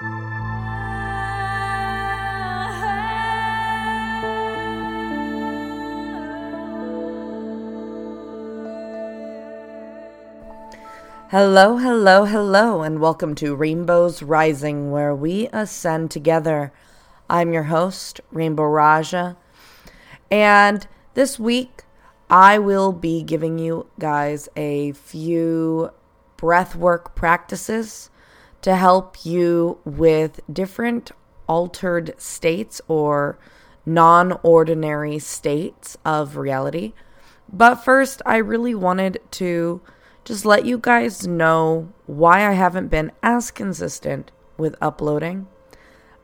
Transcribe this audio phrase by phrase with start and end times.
[0.00, 0.18] Hello,
[11.78, 16.72] hello, hello, and welcome to Rainbows Rising, where we ascend together.
[17.28, 19.36] I'm your host, Rainbow Raja,
[20.30, 21.82] and this week
[22.30, 25.90] I will be giving you guys a few
[26.36, 28.10] breathwork practices
[28.62, 31.10] to help you with different
[31.46, 33.38] altered states or
[33.86, 36.92] non ordinary states of reality.
[37.50, 39.80] But first, I really wanted to
[40.24, 45.46] just let you guys know why I haven't been as consistent with uploading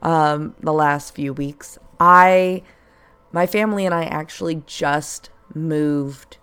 [0.02, 1.78] um, the last few weeks.
[1.98, 2.62] I,
[3.32, 6.36] my family and I actually just moved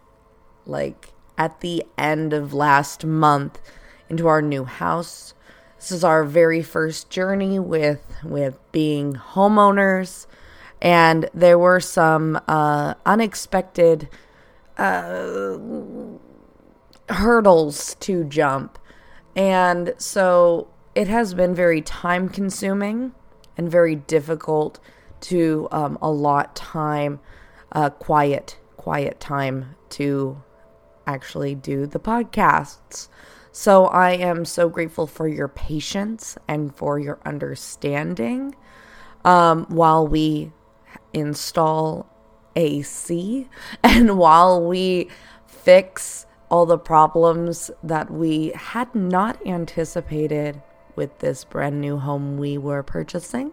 [0.65, 3.59] like at the end of last month
[4.09, 5.33] into our new house.
[5.81, 10.27] This is our very first journey with with being homeowners,
[10.79, 14.07] and there were some uh, unexpected
[14.77, 15.57] uh,
[17.09, 18.77] hurdles to jump.
[19.35, 23.13] And so it has been very time consuming
[23.57, 24.79] and very difficult
[25.21, 27.19] to um, allot time,
[27.71, 30.43] uh, quiet, quiet time to
[31.07, 33.07] actually do the podcasts.
[33.51, 38.55] So I am so grateful for your patience and for your understanding
[39.25, 40.51] um, while we
[41.13, 42.07] install
[42.55, 43.49] AC
[43.83, 45.09] and while we
[45.45, 50.61] fix all the problems that we had not anticipated
[50.95, 53.51] with this brand new home we were purchasing.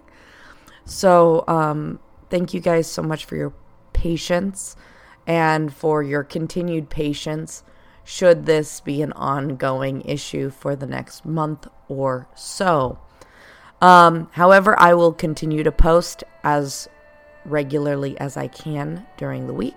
[0.84, 3.52] So, um, thank you guys so much for your
[3.92, 4.74] patience
[5.26, 7.62] and for your continued patience
[8.08, 12.98] should this be an ongoing issue for the next month or so.
[13.82, 16.88] Um, however, I will continue to post as
[17.44, 19.76] regularly as I can during the week.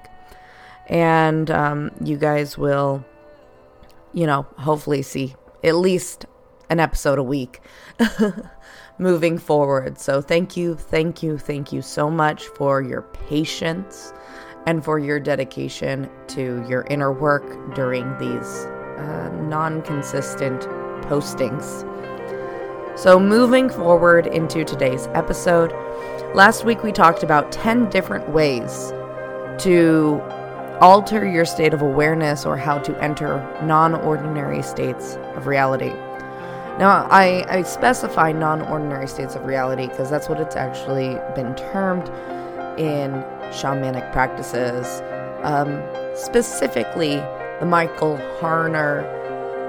[0.87, 3.03] And um, you guys will
[4.13, 6.25] you know, hopefully see at least
[6.69, 7.59] an episode a week
[8.97, 9.99] moving forward.
[9.99, 14.13] So thank you, thank you, thank you so much for your patience
[14.65, 18.65] and for your dedication to your inner work during these
[18.97, 20.61] uh, non consistent
[21.07, 21.87] postings.
[22.97, 25.71] So, moving forward into today's episode,
[26.35, 28.91] last week we talked about 10 different ways
[29.59, 30.21] to
[30.81, 35.93] alter your state of awareness or how to enter non ordinary states of reality.
[36.79, 41.55] Now, I, I specify non ordinary states of reality because that's what it's actually been
[41.55, 42.09] termed
[42.79, 45.01] in shamanic practices,
[45.43, 45.81] um,
[46.15, 47.15] specifically
[47.59, 49.05] the Michael Harner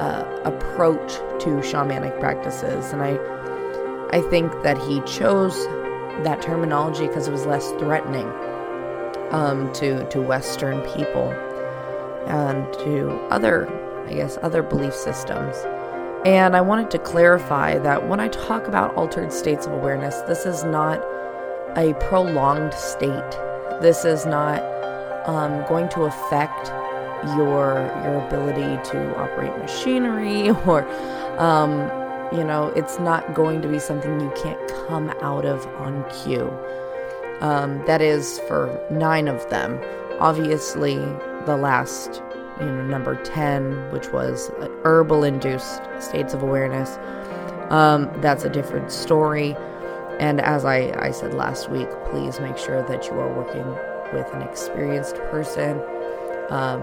[0.00, 2.92] uh, approach to shamanic practices.
[2.92, 3.18] And I,
[4.10, 5.56] I think that he chose
[6.24, 8.30] that terminology because it was less threatening
[9.30, 11.30] um, to to Western people
[12.26, 13.68] and to other,
[14.06, 15.56] I guess, other belief systems.
[16.24, 20.46] And I wanted to clarify that when I talk about altered states of awareness, this
[20.46, 21.02] is not
[21.76, 23.38] a prolonged state.
[23.80, 24.62] This is not
[25.26, 26.68] um, going to affect
[27.36, 30.84] your your ability to operate machinery or
[31.38, 31.72] um,
[32.36, 36.50] you know it's not going to be something you can't come out of on cue
[37.42, 39.80] um, that is for nine of them.
[40.20, 40.94] Obviously,
[41.44, 42.22] the last,
[42.60, 44.52] you know, number 10, which was
[44.84, 46.98] herbal induced states of awareness,
[47.70, 49.56] um, that's a different story.
[50.22, 53.66] And as I, I said last week, please make sure that you are working
[54.12, 55.82] with an experienced person.
[56.48, 56.82] Um,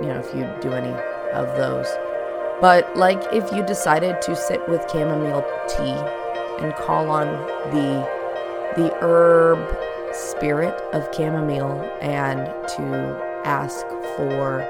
[0.00, 0.94] you know, if you do any
[1.32, 1.88] of those.
[2.60, 7.26] But, like, if you decided to sit with chamomile tea and call on
[7.72, 8.22] the
[8.76, 9.58] the herb
[10.14, 13.84] spirit of chamomile and to ask
[14.16, 14.60] for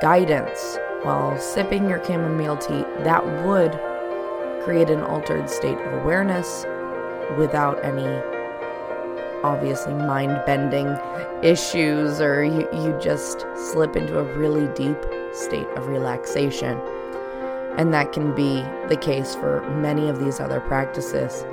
[0.00, 3.78] guidance while sipping your chamomile tea, that would
[4.64, 6.64] create an altered state of awareness
[7.36, 8.06] without any
[9.42, 10.98] obviously mind bending
[11.42, 14.98] issues, or you, you just slip into a really deep
[15.32, 16.78] state of relaxation.
[17.78, 21.44] And that can be the case for many of these other practices.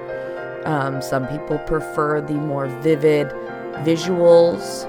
[0.66, 3.30] Um, some people prefer the more vivid
[3.86, 4.86] visuals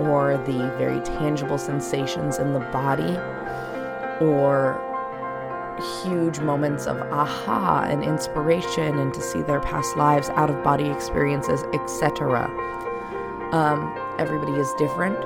[0.00, 3.18] or the very tangible sensations in the body
[4.24, 4.80] or
[6.04, 10.88] huge moments of aha and inspiration and to see their past lives, out of body
[10.88, 12.44] experiences, etc.
[13.52, 15.16] Um, everybody is different,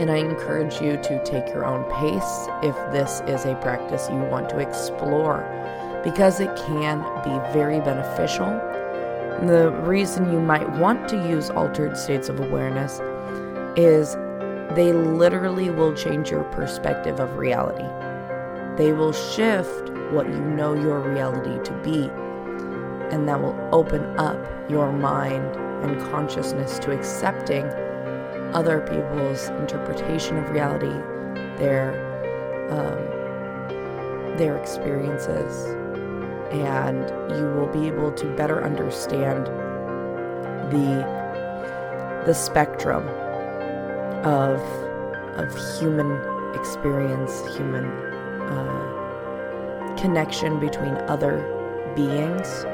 [0.00, 4.16] and I encourage you to take your own pace if this is a practice you
[4.16, 5.44] want to explore
[6.04, 8.50] because it can be very beneficial.
[9.46, 13.00] The reason you might want to use altered states of awareness
[13.76, 14.14] is
[14.74, 17.86] they literally will change your perspective of reality.
[18.78, 22.08] They will shift what you know your reality to be,
[23.12, 24.38] and that will open up
[24.70, 27.64] your mind and consciousness to accepting
[28.54, 30.94] other people's interpretation of reality,
[31.58, 31.90] their
[32.70, 35.64] um, their experiences,
[36.52, 39.46] and you will be able to better understand
[40.70, 41.18] the
[42.26, 43.08] the spectrum
[44.24, 44.60] of
[45.36, 46.12] of human
[46.54, 48.08] experience, human
[48.50, 51.38] uh, connection between other
[51.94, 52.64] beings,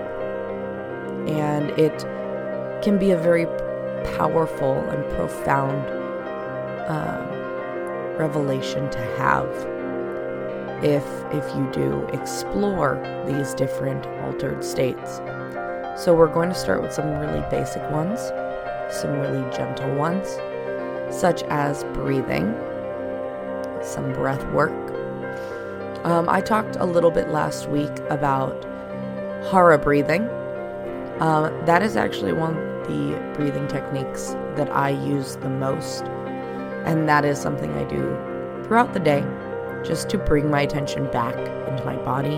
[1.28, 2.04] and it
[2.82, 3.46] can be a very
[4.16, 5.88] powerful and profound
[6.88, 7.34] um,
[8.18, 9.48] revelation to have
[10.84, 15.20] if if you do explore these different altered states.
[15.96, 18.20] So we're going to start with some really basic ones,
[18.90, 20.28] some really gentle ones,
[21.10, 22.54] such as breathing,
[23.82, 24.72] some breath work.
[26.04, 28.62] Um, I talked a little bit last week about
[29.50, 30.24] hara breathing.
[31.18, 36.04] Uh, that is actually one of the breathing techniques that I use the most,
[36.84, 38.02] and that is something I do
[38.64, 39.24] throughout the day
[39.82, 41.36] just to bring my attention back
[41.68, 42.36] into my body,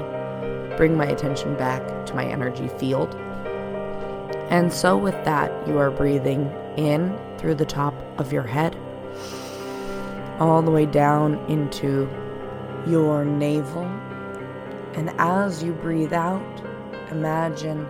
[0.77, 3.17] bring my attention back to my energy field.
[4.49, 8.77] And so, with that, you are breathing in through the top of your head,
[10.39, 12.09] all the way down into
[12.87, 13.85] your navel.
[14.95, 16.63] And as you breathe out,
[17.11, 17.87] imagine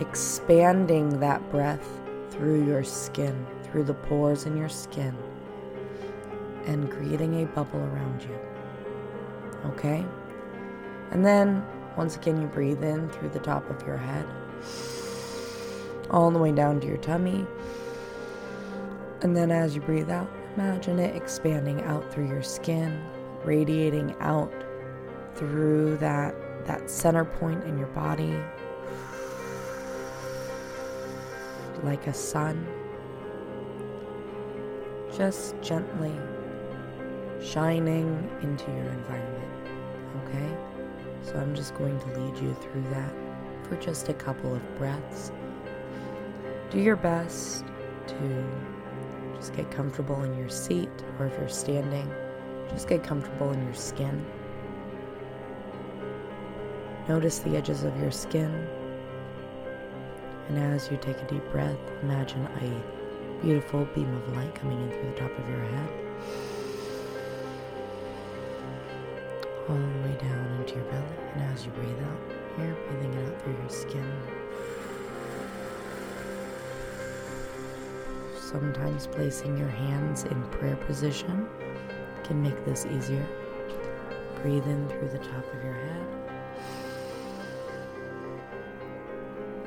[0.00, 1.88] expanding that breath
[2.30, 5.16] through your skin, through the pores in your skin,
[6.66, 8.38] and creating a bubble around you.
[9.70, 10.04] Okay?
[11.10, 11.64] And then,
[11.96, 14.26] once again, you breathe in through the top of your head,
[16.10, 17.46] all the way down to your tummy.
[19.22, 23.02] And then, as you breathe out, imagine it expanding out through your skin,
[23.44, 24.52] radiating out
[25.34, 26.34] through that,
[26.66, 28.36] that center point in your body,
[31.82, 32.66] like a sun,
[35.16, 36.12] just gently
[37.42, 39.44] shining into your environment.
[40.24, 40.56] Okay?
[41.22, 43.12] So I'm just going to lead you through that
[43.64, 45.32] for just a couple of breaths.
[46.70, 47.64] Do your best
[48.06, 48.44] to
[49.36, 52.08] just get comfortable in your seat, or if you're standing,
[52.72, 54.24] just get comfortable in your skin.
[57.08, 58.68] Notice the edges of your skin.
[60.48, 64.90] And as you take a deep breath, imagine a beautiful beam of light coming in
[64.90, 65.90] through the top of your head.
[69.68, 71.04] All the way down into your belly.
[71.34, 72.20] And as you breathe out,
[72.58, 74.12] you're breathing it out through your skin.
[78.38, 81.48] Sometimes placing your hands in prayer position
[82.34, 83.26] make this easier.
[84.42, 86.06] Breathe in through the top of your head.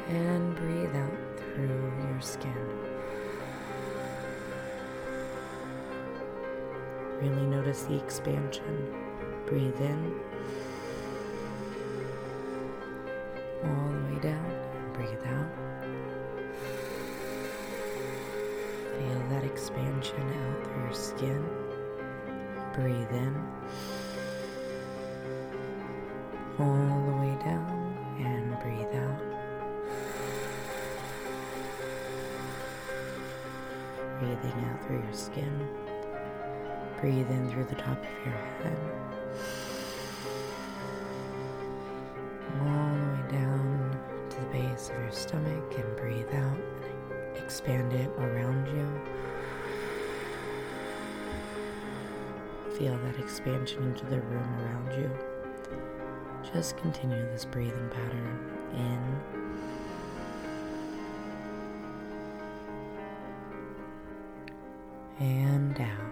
[0.09, 2.55] And breathe out through your skin.
[7.21, 8.93] Really notice the expansion.
[9.45, 10.19] Breathe in.
[13.63, 14.51] All the way down.
[14.75, 15.49] And breathe out.
[18.99, 21.64] Feel that expansion out through your skin.
[22.75, 23.35] Breathe in.
[26.59, 29.21] All the way down and breathe out.
[34.19, 35.69] Breathing out through your skin.
[36.99, 38.77] Breathe in through the top of your head.
[53.45, 55.11] Expansion into the room around you.
[56.51, 58.39] Just continue this breathing pattern
[58.73, 59.21] in
[65.19, 66.04] and out.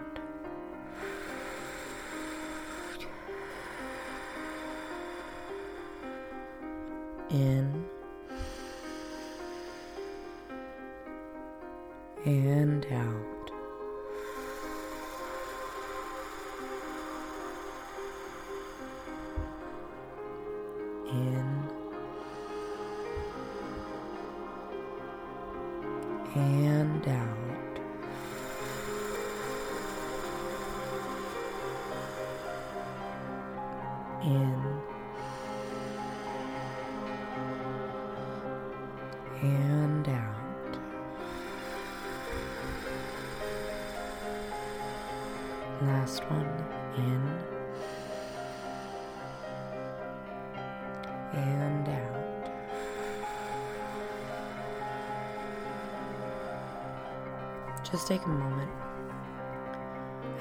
[57.93, 58.71] Just take a moment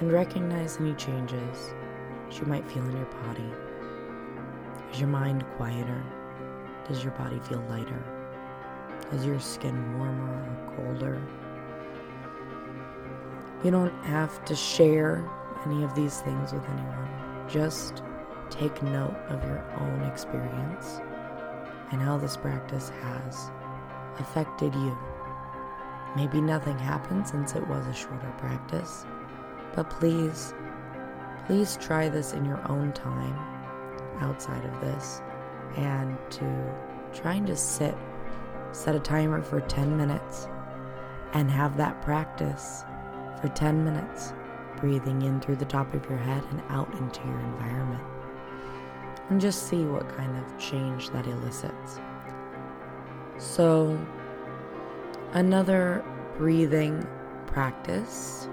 [0.00, 1.74] and recognize any changes
[2.30, 3.52] you might feel in your body.
[4.90, 6.02] Is your mind quieter?
[6.88, 8.02] Does your body feel lighter?
[9.12, 11.22] Is your skin warmer or colder?
[13.62, 15.22] You don't have to share
[15.66, 17.46] any of these things with anyone.
[17.50, 18.02] Just
[18.48, 21.02] take note of your own experience
[21.90, 23.50] and how this practice has
[24.18, 24.96] affected you.
[26.16, 29.06] Maybe nothing happened since it was a shorter practice,
[29.74, 30.54] but please,
[31.46, 33.38] please try this in your own time
[34.20, 35.22] outside of this
[35.76, 36.74] and to
[37.14, 37.94] try and just sit
[38.72, 40.48] set a timer for 10 minutes
[41.34, 42.84] and have that practice
[43.40, 44.32] for 10 minutes,
[44.78, 48.02] breathing in through the top of your head and out into your environment.
[49.30, 52.00] And just see what kind of change that elicits.
[53.38, 53.98] So,
[55.32, 56.04] another
[56.36, 57.06] breathing
[57.46, 58.48] practice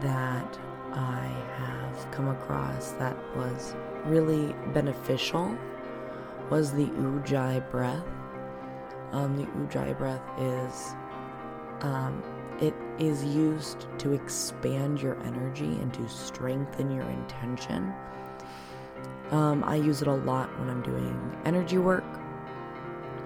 [0.00, 0.58] that
[0.92, 3.74] I have come across that was
[4.04, 5.56] really beneficial
[6.50, 8.04] was the Ujjayi breath.
[9.12, 10.94] Um, the Ujjayi breath is
[11.80, 12.22] um,
[12.60, 17.92] it is used to expand your energy and to strengthen your intention.
[19.30, 22.04] Um, I use it a lot when I'm doing energy work.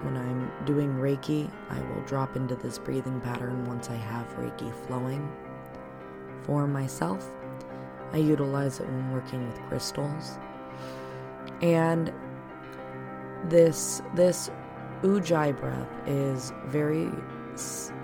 [0.03, 4.73] When I'm doing Reiki, I will drop into this breathing pattern once I have Reiki
[4.87, 5.29] flowing.
[6.43, 7.29] For myself,
[8.13, 10.37] I utilize it when working with crystals.
[11.61, 12.13] And
[13.49, 14.49] this this
[15.01, 17.09] Ujjayi breath is very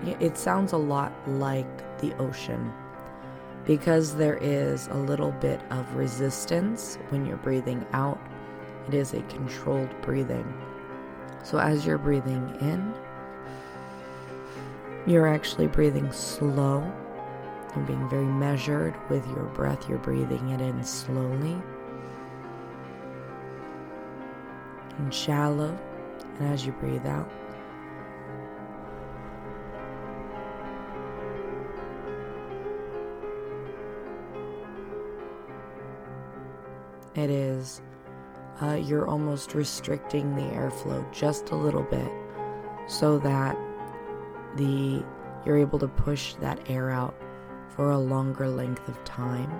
[0.04, 2.72] it sounds a lot like the ocean
[3.64, 8.20] because there is a little bit of resistance when you're breathing out.
[8.86, 10.46] It is a controlled breathing.
[11.46, 12.92] So as you're breathing in,
[15.06, 16.80] you're actually breathing slow
[17.76, 19.88] and being very measured with your breath.
[19.88, 21.56] You're breathing it in slowly
[24.98, 25.78] and shallow.
[26.40, 27.30] And as you breathe out,
[37.14, 37.80] it is
[38.62, 42.10] uh, you're almost restricting the airflow just a little bit
[42.86, 43.56] so that
[44.56, 45.04] the
[45.44, 47.14] you're able to push that air out
[47.68, 49.50] for a longer length of time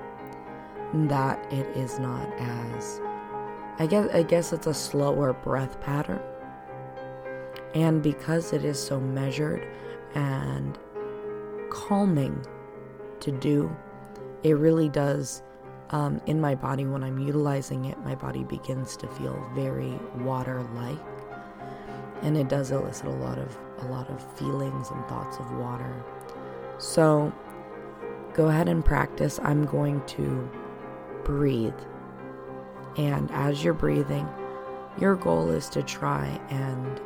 [1.09, 3.01] that it is not as
[3.79, 6.23] I guess I guess it's a slower breath pattern.
[7.75, 9.67] And because it is so measured
[10.15, 10.79] and
[11.69, 12.47] calming
[13.21, 13.75] to do
[14.43, 15.43] it really does
[15.91, 20.99] um, in my body when I'm utilizing it, my body begins to feel very water-like,
[22.23, 26.03] and it does elicit a lot of a lot of feelings and thoughts of water.
[26.79, 27.33] So,
[28.33, 29.39] go ahead and practice.
[29.43, 30.51] I'm going to
[31.25, 31.75] breathe,
[32.97, 34.29] and as you're breathing,
[34.99, 37.01] your goal is to try and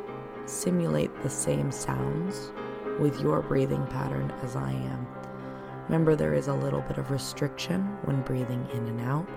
[0.45, 2.51] simulate the same sounds
[2.99, 5.07] with your breathing pattern as I am.
[5.91, 9.27] Remember, there is a little bit of restriction when breathing in and out.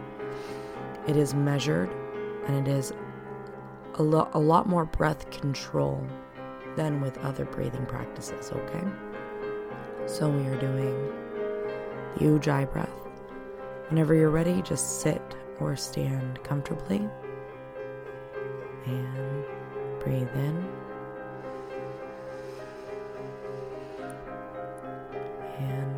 [1.08, 1.90] It is measured
[2.46, 2.92] and it is
[3.94, 6.06] a, lo- a lot more breath control
[6.76, 8.84] than with other breathing practices, okay?
[10.06, 10.94] So we are doing
[12.18, 12.88] the Ujjayi breath.
[13.88, 17.08] Whenever you're ready, just sit or stand comfortably
[18.86, 19.44] and
[19.98, 20.83] breathe in.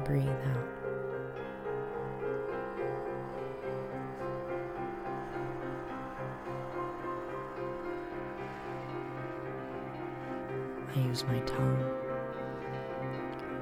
[0.06, 0.64] Breathe out.
[10.94, 11.84] I use my tongue.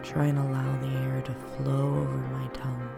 [0.03, 2.91] Try and allow the air to flow over my tongue.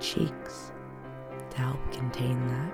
[0.00, 0.72] Cheeks
[1.50, 2.67] to help contain that.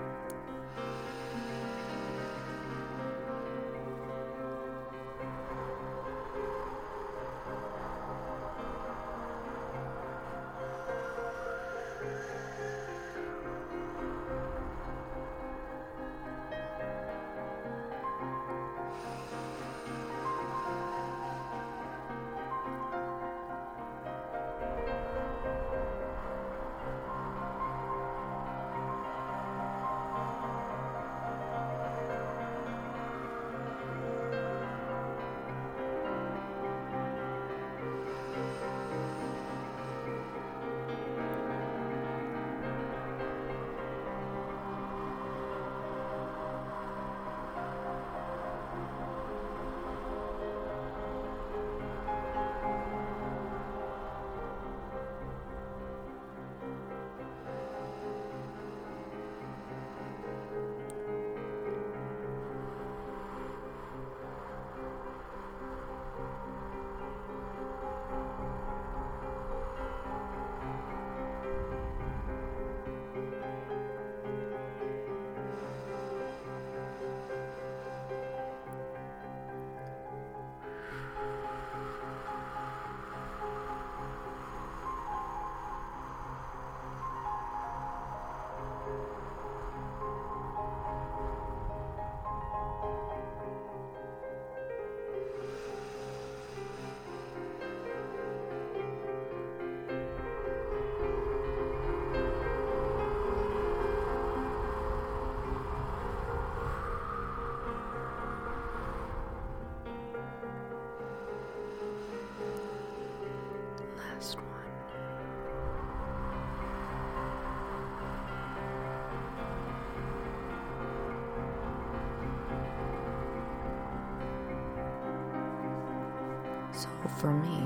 [127.19, 127.59] For me.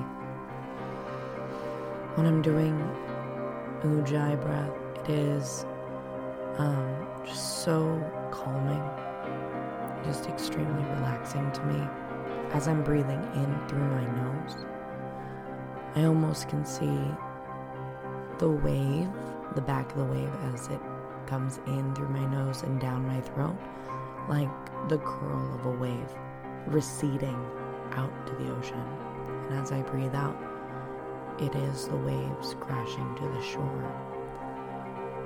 [2.15, 2.77] When I'm doing
[3.83, 4.71] Ujjayi breath,
[5.05, 5.65] it is
[6.59, 8.83] um, just so calming,
[10.05, 11.87] just extremely relaxing to me.
[12.53, 14.57] As I'm breathing in through my nose,
[15.95, 16.99] I almost can see
[18.39, 19.09] the wave,
[19.55, 20.81] the back of the wave as it
[21.27, 23.57] comes in through my nose and down my throat,
[24.29, 24.49] like
[24.89, 26.15] the curl of a wave
[26.67, 27.39] receding
[27.93, 29.08] out to the ocean.
[29.49, 30.37] And as I breathe out,
[31.39, 33.85] it is the waves crashing to the shore.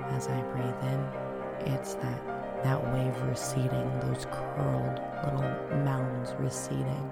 [0.09, 7.11] As I breathe in, it's that, that wave receding, those curled little mounds receding.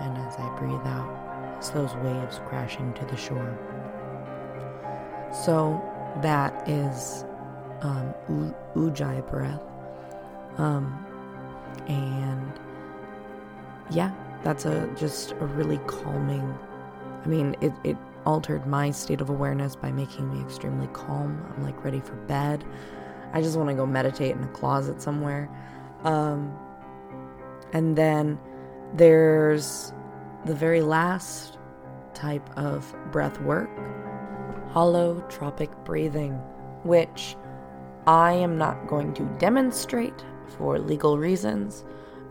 [0.00, 3.58] And as I breathe out, it's those waves crashing to the shore.
[5.44, 5.80] So
[6.22, 7.24] that is
[7.82, 8.12] um,
[8.74, 9.62] Ujjayi breath.
[10.58, 11.06] Um,
[11.88, 12.52] and
[13.90, 14.12] yeah,
[14.44, 16.56] that's a just a really calming.
[17.24, 21.44] I mean, it, it altered my state of awareness by making me extremely calm.
[21.54, 22.64] I'm like ready for bed.
[23.32, 25.48] I just want to go meditate in a closet somewhere.
[26.04, 26.56] Um,
[27.72, 28.38] and then
[28.94, 29.92] there's
[30.44, 31.58] the very last
[32.14, 33.70] type of breath work
[34.72, 36.32] holotropic breathing,
[36.82, 37.36] which
[38.06, 40.24] I am not going to demonstrate
[40.56, 41.84] for legal reasons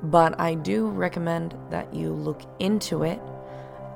[0.04, 3.22] but I do recommend that you look into it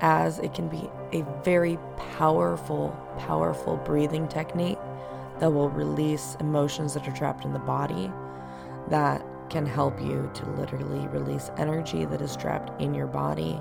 [0.00, 4.78] as it can be a very powerful, powerful breathing technique
[5.40, 8.10] that will release emotions that are trapped in the body
[8.88, 13.60] that can help you to literally release energy that is trapped in your body.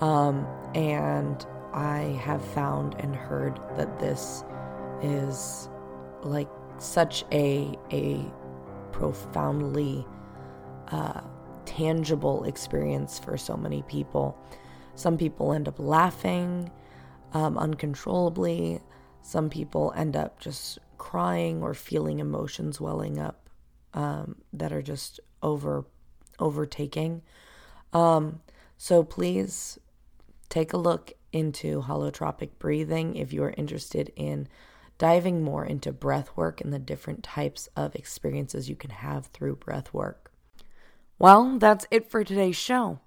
[0.00, 4.44] Um, and I have found and heard that this
[5.02, 5.68] is
[6.22, 8.24] like such a a
[8.92, 10.06] profoundly
[10.88, 11.20] uh,
[11.64, 14.36] tangible experience for so many people.
[14.94, 16.70] Some people end up laughing
[17.32, 18.80] um, uncontrollably.
[19.22, 23.48] Some people end up just crying or feeling emotions welling up
[23.94, 25.84] um, that are just over
[26.38, 27.22] overtaking.
[27.92, 28.40] Um,
[28.76, 29.78] so please
[30.48, 34.48] take a look into holotropic breathing if you are interested in
[34.98, 39.56] diving more into breath work and the different types of experiences you can have through
[39.56, 40.31] breath work.
[41.22, 42.98] Well, that's it for today's show.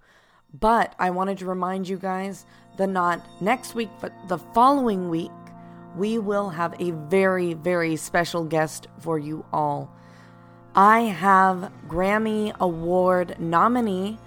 [0.58, 2.46] But I wanted to remind you guys
[2.78, 5.32] that not next week, but the following week,
[5.98, 9.94] we will have a very, very special guest for you all.
[10.76, 14.18] I have Grammy Award nominee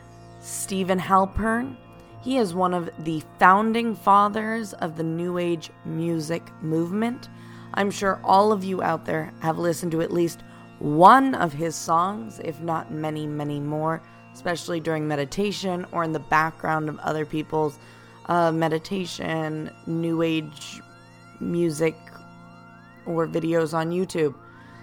[0.40, 1.74] Steven Halpern.
[2.22, 7.30] He is one of the founding fathers of the New Age music movement.
[7.72, 10.42] I'm sure all of you out there have listened to at least
[10.78, 16.20] one of his songs, if not many, many more, especially during meditation or in the
[16.20, 17.78] background of other people's
[18.26, 20.80] uh, meditation, new age
[21.40, 21.96] music,
[23.06, 24.34] or videos on YouTube.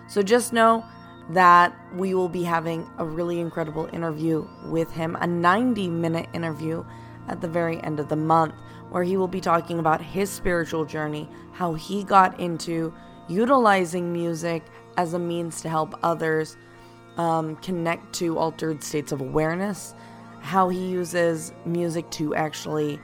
[0.08, 0.84] So just know
[1.30, 6.84] that we will be having a really incredible interview with him, a 90 minute interview
[7.28, 8.54] at the very end of the month,
[8.90, 12.94] where he will be talking about his spiritual journey, how he got into
[13.28, 14.64] utilizing music
[14.98, 16.58] as a means to help others
[17.18, 19.94] um, connect to altered states of awareness,
[20.42, 23.00] how he uses music to actually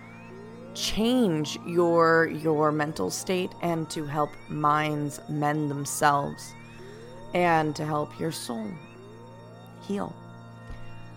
[0.73, 6.53] change your your mental state and to help minds mend themselves
[7.33, 8.67] and to help your soul
[9.81, 10.15] heal.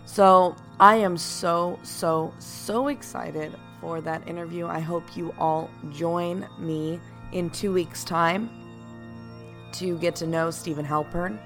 [0.05, 4.67] So, I am so so so excited for that interview.
[4.67, 6.99] I hope you all join me
[7.31, 8.64] in 2 weeks time
[9.79, 11.37] to get to know Steven Halpern,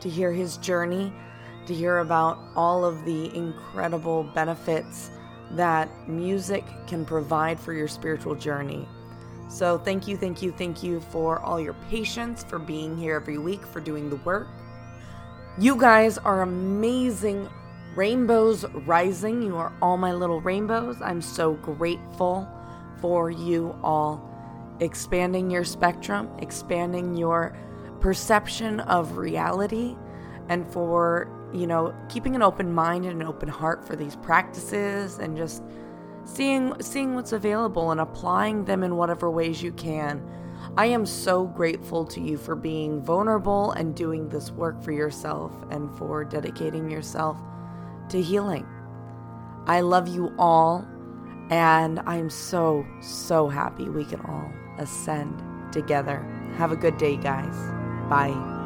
[0.00, 1.12] to hear his journey,
[1.66, 5.10] to hear about all of the incredible benefits
[5.52, 8.88] that music can provide for your spiritual journey.
[9.48, 13.38] So, thank you, thank you, thank you for all your patience, for being here every
[13.38, 14.48] week, for doing the work.
[15.58, 17.48] You guys are amazing
[17.94, 19.42] rainbows rising.
[19.42, 21.00] You are all my little rainbows.
[21.00, 22.48] I'm so grateful
[23.00, 24.33] for you all
[24.80, 27.56] expanding your spectrum, expanding your
[28.00, 29.96] perception of reality,
[30.48, 35.18] and for, you know, keeping an open mind and an open heart for these practices
[35.18, 35.62] and just
[36.24, 40.22] seeing seeing what's available and applying them in whatever ways you can.
[40.76, 45.52] I am so grateful to you for being vulnerable and doing this work for yourself
[45.70, 47.36] and for dedicating yourself
[48.08, 48.66] to healing.
[49.66, 50.86] I love you all,
[51.50, 56.24] and I'm so, so happy we can all ascend together.
[56.56, 57.56] Have a good day, guys.
[58.08, 58.63] Bye.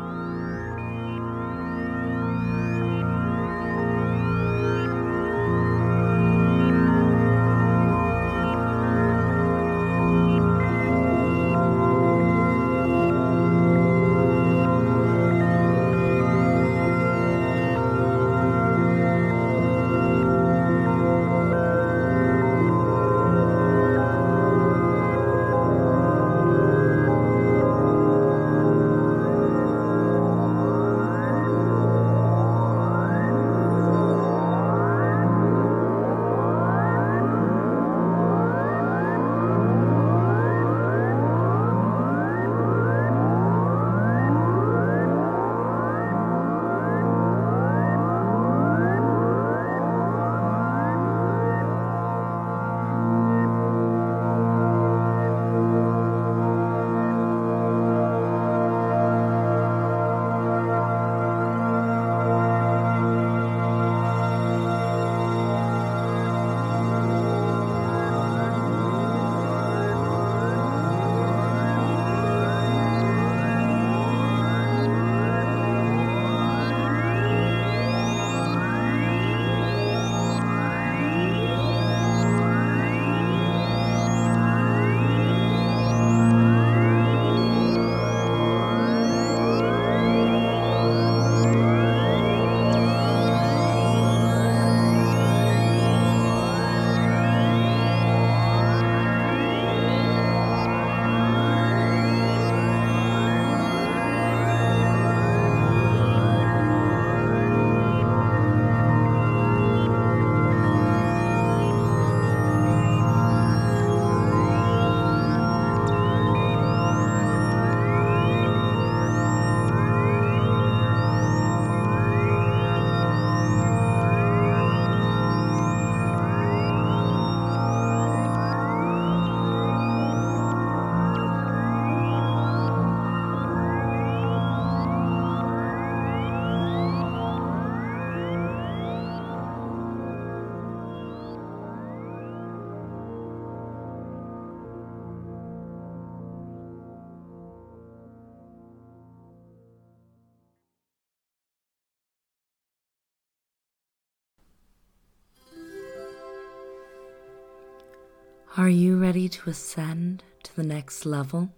[158.56, 161.50] Are you ready to ascend to the next level?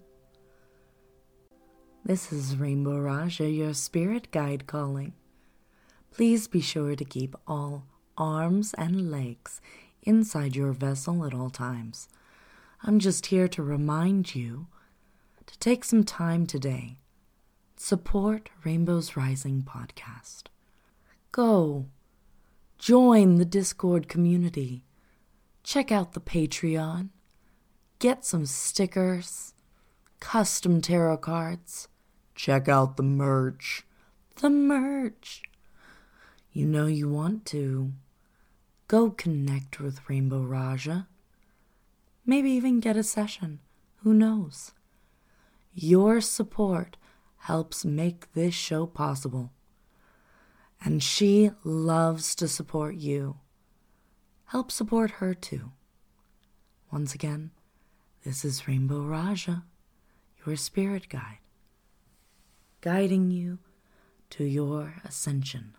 [2.05, 5.14] This is Rainbow Raja, your spirit guide calling.
[6.11, 7.87] Please be sure to keep all
[8.18, 9.61] arms and legs
[10.03, 12.09] inside your vessel at all times.
[12.83, 14.66] I'm just here to remind you
[15.46, 16.98] to take some time today.
[17.76, 20.48] Support Rainbow's Rising podcast.
[21.33, 21.87] Go.
[22.79, 24.85] Join the Discord community.
[25.70, 27.11] Check out the Patreon.
[28.00, 29.54] Get some stickers,
[30.18, 31.87] custom tarot cards.
[32.35, 33.87] Check out the merch.
[34.42, 35.42] The merch.
[36.52, 37.92] You know you want to.
[38.88, 41.06] Go connect with Rainbow Raja.
[42.26, 43.61] Maybe even get a session.
[44.02, 44.72] Who knows?
[45.72, 46.96] Your support
[47.42, 49.52] helps make this show possible.
[50.85, 53.37] And she loves to support you.
[54.50, 55.70] Help support her too.
[56.90, 57.52] Once again,
[58.24, 59.62] this is Rainbow Raja,
[60.44, 61.38] your spirit guide,
[62.80, 63.60] guiding you
[64.30, 65.76] to your ascension.